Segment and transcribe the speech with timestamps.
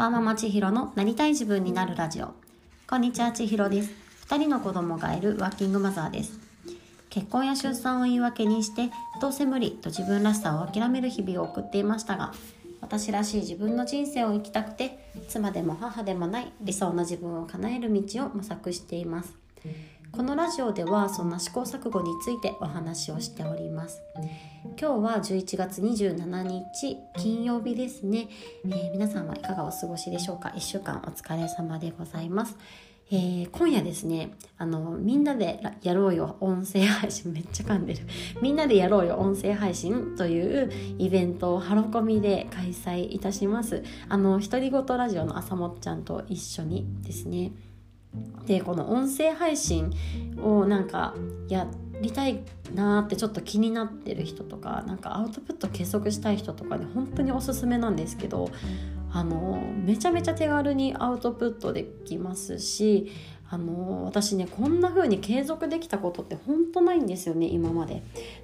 [0.00, 2.32] ワーママ千尋のなりたい自分になるラジオ。
[2.88, 3.90] こんにちは千尋です。
[4.30, 6.38] 2人の子供がいるワーキングマザーです。
[7.10, 8.88] 結婚や出産を言い訳にして
[9.20, 12.32] どうせ無理と自分らしさを諦める日々を送っていましたが
[12.80, 19.34] 私らしい自分の人生を生きたくて妻でも母でもない理想の自分を叶える道を模索しています。
[20.12, 24.02] このラジオではそんな試行錯誤についてお話をしております。
[24.64, 28.28] 今日は11月27日金曜日ですね、
[28.64, 32.56] えー、皆さんはいかがお過ごしでしょうか？1週間お疲れ様でございます。
[33.12, 37.32] えー、今夜ですねあのみんなでやろうよ音声配信。
[37.34, 38.00] めっちゃ噛んでる。
[38.42, 43.82] みんなでやろうよ音声配信というイベントをハロコミで開催いたします。
[44.08, 47.52] あの独り言ラジオの朝もっちゃんと一緒にですね。
[48.46, 49.92] でこの音声配信
[50.42, 51.14] をなんか
[51.48, 51.66] や
[52.00, 52.40] りたい
[52.74, 58.50] なーってちょっと気になってる人とかなんかアウトプット結束したい人とかに本当におすすめなんですけど
[59.12, 63.12] あのめちゃめちゃ手軽にアウトプットできますし
[63.48, 68.02] あの私ねこんな風に継続できたことって本当ないんですよね今まで。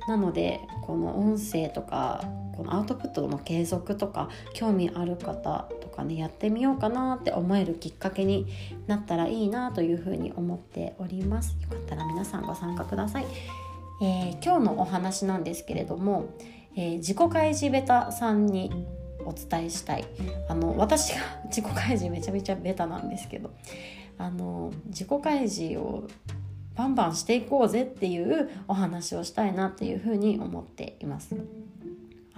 [0.09, 2.25] なのでこの音声とか
[2.57, 8.47] このアウトプットの継続とか興味ある方とかねやってみようかなって思えるきっかけに
[8.87, 11.57] なったらいいなという風に思っております。
[11.63, 13.27] よかったら皆さんご参加ください。
[14.03, 16.27] えー、今日のお話なんですけれども、
[16.77, 18.87] えー、自己開示ベタさんに
[19.25, 20.05] お伝えしたい
[20.49, 23.51] あの私が 自己開示めちゃめちゃベタなんですけど
[24.19, 26.05] あの自己開示を
[26.75, 31.35] バンバンしていこうぜっていうお話をしたいなっていうふうに思っています。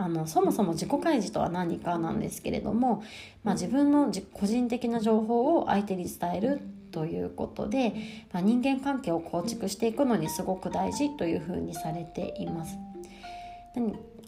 [0.00, 3.02] あのそもそも自己開示とは何かなんですけれども、
[3.42, 6.60] まあ、自分の個人的な情報を相手に伝える
[6.92, 7.92] ということで、
[8.32, 12.78] まあ、人間関係を構築していくのにすごく大事というふうにされています。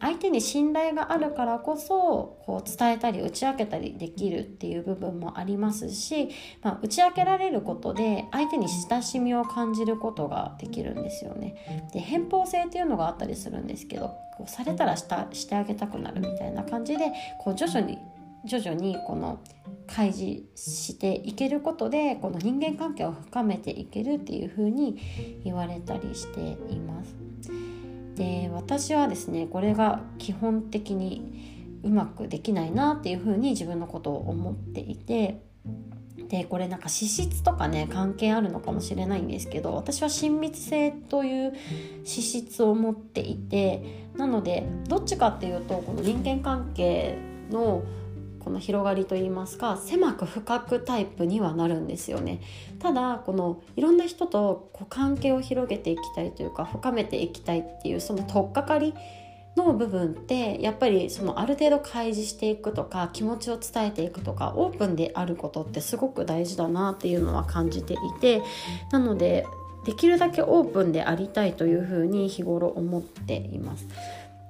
[0.00, 6.30] 相手に信頼があるからこそこう伝えたり打ち明けたりできるっていう部分もありますし、
[6.62, 11.90] まあ、打ち明けられることで相手に親しみを感じることができるんですよね。
[11.92, 17.98] で偏方性っていうのがあったりするんですけどこうされたらしたしてあげたくなるみたいな感じでこう徐々に
[18.44, 19.40] 徐々にこの
[19.86, 24.96] 開示していけることでこの人間関係を深めていけるっていうふうに
[25.44, 26.40] 言われたりして
[26.72, 27.69] います。
[28.20, 35.40] で私はですねこれが基本的にうまくできないなっていうふうに自分のことを思っていて
[36.28, 41.54] でこれなんか資質とかね関係あるのかもしれないんですけど私は親密性という
[42.04, 47.16] 資質を持っていてなのでどっちかっていうとこの人間関係
[47.50, 47.82] の
[48.40, 52.40] この広がりといいますか狭く深くタイプにはなるんですよね
[52.80, 58.94] ただこのいろんな人とこう関係を広げていきたいというか深めていきたいっていうその取っかかり
[59.56, 68.42] の部分ってやっぱりそのある程度開示していくとか気持ちを伝えていくとかオープンであることってすごく大事だなっていうのは感じていて
[68.92, 69.46] なので
[69.84, 73.86] できるだけオープンでありたいというふうに日頃思っています。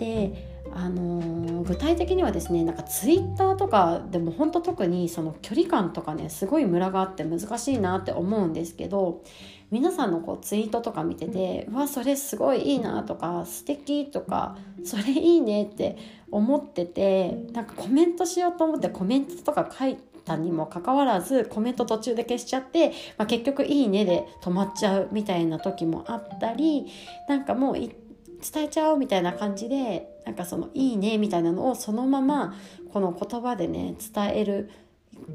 [0.00, 0.32] で
[0.72, 9.22] あのー、具体的にはですねなんかツイッターとかでも本当特にその距離感とかねすごいムラがあって難しいなって思うんですけど
[9.70, 15.96] 皆さんのこうツイートとか見てて「うわそれすごいいいな」とか「素敵とか「それいいね」って
[16.30, 26.86] 思っててなんかコメントしようと思ってコメントとか書いたにもかかわらずコメント途中で消しちゃって、まあ、結局「いいね」で止まっちゃうみたいな時もあったり
[27.28, 27.94] なんかもう一
[28.40, 32.54] 伝えちゃおうみたいな感じでなんかその「いいね」みたいなのをそのまま
[32.92, 34.70] この言葉でね伝える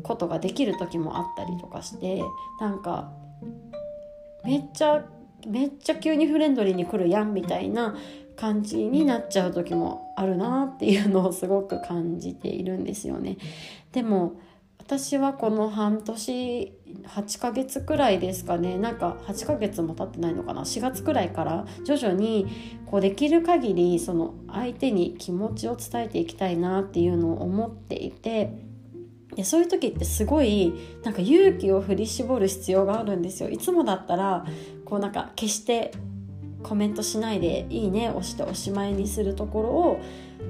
[0.03, 2.23] ことができる時もあったりとかして
[2.59, 3.11] なんか
[4.43, 5.05] めっちゃ
[5.47, 7.95] めっちゃ急にフレンドリーに来るやんみたいな
[8.35, 13.37] 感じになっちゃう時もあるなっていうのをすごく感じているんですよね。
[13.91, 14.33] でも
[14.85, 16.71] 私はこの半年
[17.07, 18.77] 8ヶ月くらいですかね。
[18.77, 20.61] なんか8ヶ月も経ってないのかな。
[20.61, 22.45] 4月くらいから徐々に
[22.85, 28.51] こうできる限りその相手に気持ちを伝えていきたいなっていうのを思っていて。
[29.35, 30.73] でそういう時ってすごい
[31.03, 33.49] なんか勇気を振り絞る必要があるんですよ。
[33.49, 34.45] いつもだったら
[34.85, 35.91] こうなんか決して
[36.61, 39.99] コメントしないでいいね押しておしまいにするところを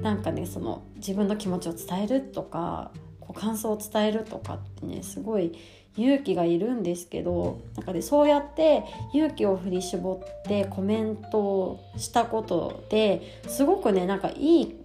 [0.02, 2.92] なんかねその自分の気持ちを伝えるとか
[3.36, 5.52] 感想を伝えるとかってねすごい
[5.96, 8.84] 勇気がいるんですけどなんかでそうやって
[9.14, 14.76] 勇気を振り絞ってコメントをしたことですごくねなんかいい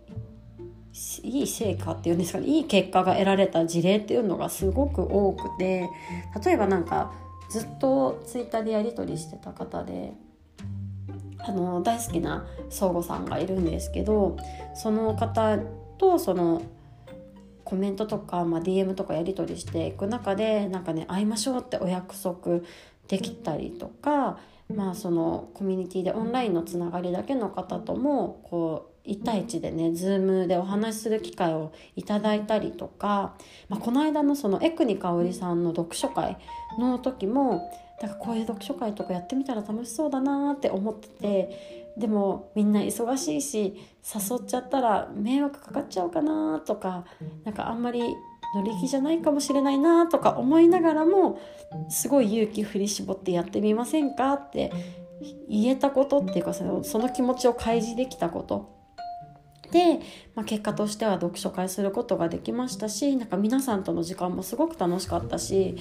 [1.24, 5.90] いい成果っていうんですかねいい結果が得られた事例っていうのがすごく多くて
[6.44, 7.14] 例えばなんか
[7.50, 10.14] ずっとツイッターでやり取りしてた方で
[11.40, 14.38] あの大好きな相互さんがいるんですけど
[14.76, 15.58] その方
[15.98, 16.62] とその
[17.72, 22.60] コメントとか、まあ、DM とかやり取りしていく中でなんかね会いましょうってお約束
[23.08, 33.36] できたりとか、まあ、そのコミュニティでオンラインのつながりだけの方ともこう1対1でね Zoom でお話しする機会をいただいたりとか、
[33.70, 36.38] まあ、この間のその江国香織さんの読書会
[36.80, 37.72] の時も
[38.02, 47.06] だからこういう読書会とかやってみたら楽しそうだなって思っててでもみんな忙しいし誘っちゃったら迷惑かかっちゃうかなとか
[47.44, 48.02] なんかあんまり
[48.56, 51.40] 乗り気じゃないかもしれないなとか思いながらも
[51.90, 54.72] すごい勇気振り絞ってやってみませんかって
[55.48, 58.81] 言えたことっていうかそのその気持ちを開示できたこと
[59.72, 60.00] で、
[60.36, 65.76] まあ、結果としては読書会することができましたしなんか皆さんとの時間もすごく楽しかったし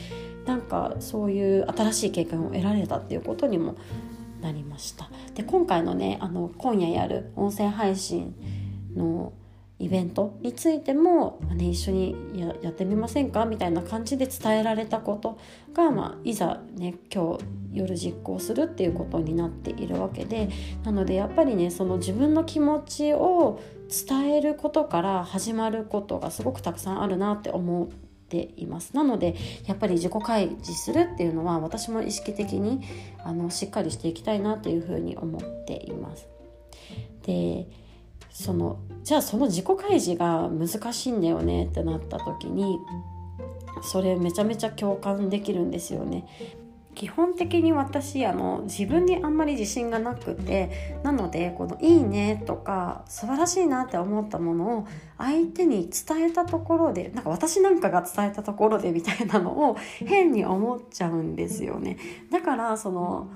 [0.46, 3.76] なんかそういう新しい経験を得られたっていうことにも
[4.40, 5.10] なりました。
[5.34, 8.34] で今回のねあの今夜やる音声配信
[8.96, 9.32] の
[9.80, 13.46] イベントについても、ね、一緒にややってみませんか？
[13.46, 15.38] みたいな感じで伝えられたこと
[15.72, 20.50] が、まあ、いざね今日夜実行するっていうことになっているわけで
[20.84, 27.88] なのでやっぱりねその自分の気持ちを伝えることから始まることがすごくたくさんあるなって思っ
[28.28, 29.34] ていますなので
[29.66, 32.82] やっぱり自己開示するっていうのは私も意識的に
[33.24, 36.28] あのしっかりしていきたいなというふうに思っています。
[37.26, 37.66] で
[38.30, 42.78] そのじゃあその自己開示が難しいんだよねってなった時に
[43.82, 46.26] それめちゃめちゃ共感できるんですよね。
[46.94, 54.86] 基本的に私あの自分にあんまり自信がなくてなのでこの「いいね」とか素晴らしいなって思ったものを
[55.16, 61.96] 相手に伝えたところでなんか私なんかが伝えたところでみたいなのを変に思っちゃうんですよね。
[62.30, 63.28] だからその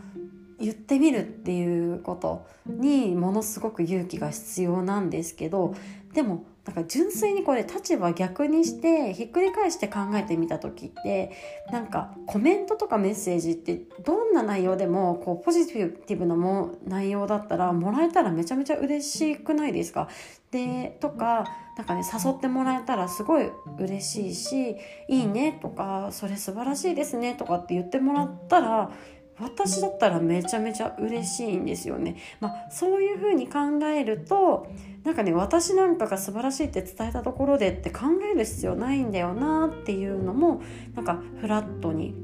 [0.61, 5.75] 言ってみるっていうことにものすごく勇気が必要なんですけど
[6.13, 11.33] でもなんか純粋にこれ立場逆にしてひっくり返して考えてみた時って
[11.71, 20.09] なんかコメントとかメッセージってどんな内容でもこうポジティブなも内容だったらもらえたらめちゃめちゃ嬉しくないですか？
[20.51, 21.47] でとか
[21.77, 24.77] なんかね誘ってもらえたらすごい嬉しいし
[25.11, 28.91] 「いいね」とか「それ素晴らしいですね」とかって言ってもらったら
[29.39, 32.17] 私だったらめちゃめちゃ嬉しいんですよね。
[32.41, 34.69] まあ、そういうふうに考えると
[35.05, 40.63] なんかね私なんかが素晴らしいって伝えたところでって考える必要ないんだよなっていうのも
[40.95, 42.15] なんかフラットに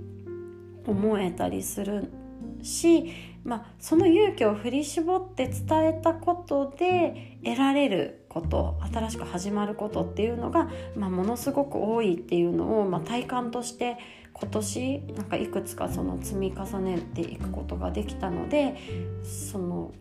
[0.86, 2.10] 思えたりする
[2.62, 3.12] し、
[3.44, 13.98] まあ、その勇気を振り絞って伝えたことで得られること新しく始まることっていうのが、まあ、ものすごく多いっていうのを、まあ、体感として
[14.32, 18.76] 今年なんかいくつかその積み重ねていくことができたので
[19.50, 19.92] その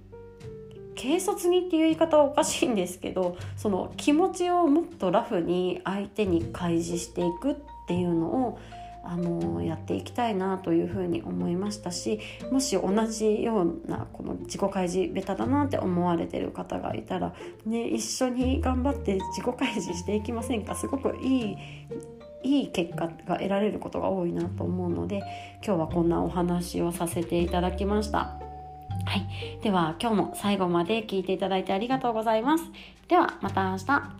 [0.95, 7.55] 軽率にっていう言い方はおかしいんですけどその気持ちをもっとラフに相手に開示していくっ
[7.87, 8.59] ていうのを
[9.03, 12.19] あのやっていきたいなというふうに思いましたし
[12.51, 17.33] もし同じようなこの自己開示ベタだなって思われてる方がいたら、
[17.65, 20.75] ね、一緒に頑張って自己開示していきませんか？
[20.75, 21.57] すごくいい
[22.43, 25.17] いい結果が得られることが多いなと思うので
[25.65, 28.39] 今日はこんなお話をさせていただきました。
[29.05, 32.65] はい、では今日も最後まで聞いていただいてありがとうございます。
[33.07, 34.18] ではまた明日。